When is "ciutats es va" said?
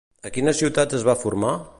0.61-1.17